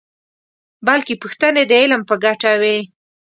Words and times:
بلکې 0.87 1.13
پوښتنې 1.21 1.63
د 1.67 1.71
علم 1.81 2.01
په 2.09 2.15
ګټه 2.23 2.51
وي. 2.61 2.77